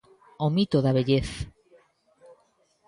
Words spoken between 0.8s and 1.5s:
da vellez.